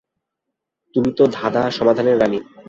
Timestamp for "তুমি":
0.95-1.09